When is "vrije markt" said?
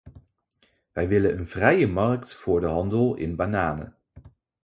1.47-2.33